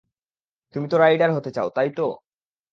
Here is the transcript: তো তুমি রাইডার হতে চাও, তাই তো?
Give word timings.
তো 0.75 0.87
তুমি 0.91 0.97
রাইডার 0.97 1.29
হতে 1.33 1.49
চাও, 1.53 1.67
তাই 1.69 1.89
তো? 1.91 2.05